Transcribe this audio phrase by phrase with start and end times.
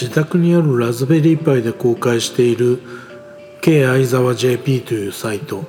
[0.00, 2.80] 自宅にあるラズベリーパイで公開している
[3.60, 5.64] K 相沢 JP というサイト。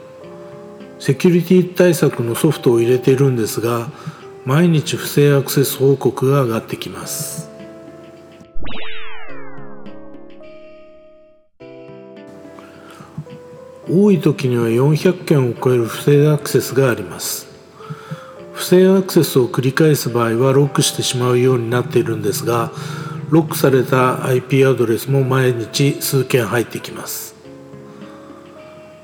[0.99, 3.89] セキュリティ対策のソフトを入れているんですが
[4.45, 7.49] 毎日不正アクセス報告が上がってきます。
[13.89, 17.47] 多い時には400件を超える不正アクセスがあります。
[18.53, 22.71] 不正アクセスを繰り返す場合はロックしてしまうようになっているんですが
[23.31, 27.33] ロックされた IP アドレスも毎日数件入ってきます。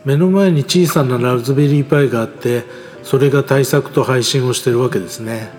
[0.03, 2.65] 目の前に小さなラズベリーパイがあって
[3.03, 5.49] それが対策と配信をしてるわけですね。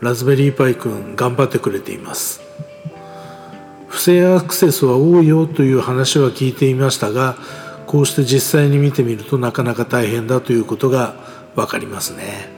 [0.00, 2.40] ラズベリーパイくん頑張ってくれています。
[3.86, 7.36] 不正アクセスは多いよという話は聞いていましたが
[7.86, 11.14] こうして実際に見てみるとなかなか大変だということが
[11.54, 12.55] 分かりますね。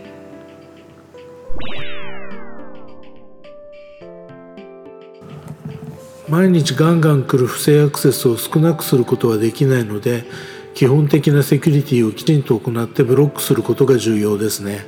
[6.28, 10.24] 毎日ガンガン来る不正アクセスを少なくすることはできないので
[10.74, 14.84] 基本的なセキュリティをきちんと行ってブロックすることが重要ですね。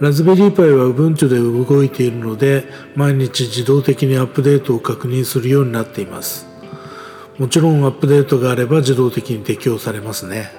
[0.00, 6.46] ラズベリーパイは Ubuntu で動いているので毎日自動的にアップデートを確認するようになっています。
[7.38, 10.50] もちろんアップデートがあれば自動的に適用されますね。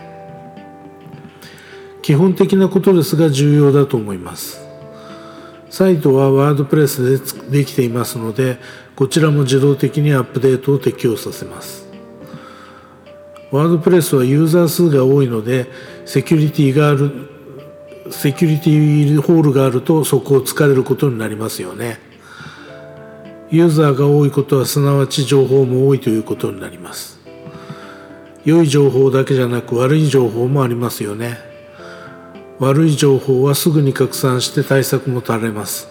[2.01, 4.68] 基本的なことですが重要だと思います。
[5.69, 8.57] サイトはワードプレスでできていますので
[8.95, 11.87] こちらも自動的にアップデートを適用させます。
[13.51, 15.67] ワードプレスはユーザー数が多いので
[16.05, 17.29] セキュリティがある
[18.11, 21.99] セキュリティホールがあるとそこを突かれることになりますよね。
[23.51, 27.19] ユーザーが多いことはすなわち情報も多いということになります。
[28.45, 31.48] 良い情報だけじゃなく悪い情報もありますよね。
[32.59, 35.87] 悪い情報はすぐに拡散して対策も垂れます。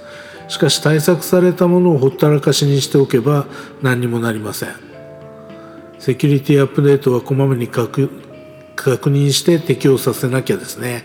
[0.49, 3.47] しかし対策されたものをほったらかしにしておけば
[3.83, 4.71] 何にもなりません。
[5.99, 8.11] セキュリティアップデートはこまめに確
[8.77, 11.05] 認して適用させなきゃですね。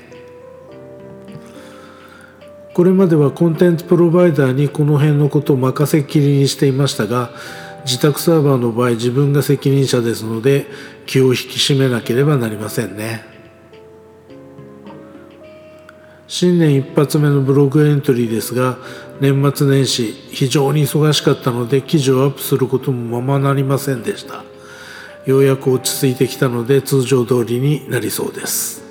[2.73, 7.29] これまではコンテンツプロバイダーにこの辺のことを任せっきりにしていましたが
[7.85, 10.65] 自宅サーバーの場合自分が責任者ですので
[11.05, 13.32] 気を引き締めなければなりませんね。
[16.27, 18.77] 新年一発目のブログエントリーですが
[19.19, 24.43] 年末年始非常に忙しかったので記事をアップすることもままなりませんでした
[25.25, 28.83] ようやく落ち着いてきたので通常通りになりそうです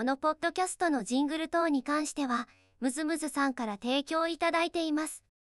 [0.00, 2.48] このポッドキャストのジングル等に関しては、
[2.80, 5.22] ムズムズさんから提供いただいています。